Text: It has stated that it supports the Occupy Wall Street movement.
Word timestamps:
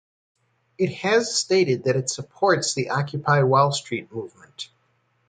It 0.79 0.91
has 0.93 1.37
stated 1.37 1.83
that 1.83 1.95
it 1.95 2.09
supports 2.09 2.73
the 2.73 2.89
Occupy 2.89 3.43
Wall 3.43 3.71
Street 3.71 4.11
movement. 4.11 4.69